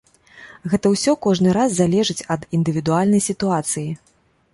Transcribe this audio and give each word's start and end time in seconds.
Гэта 0.71 0.91
ўсё 0.93 1.11
кожны 1.25 1.49
раз 1.57 1.75
залежыць 1.79 2.25
ад 2.37 2.41
індывідуальнай 2.59 3.21
сітуацыі. 3.29 3.89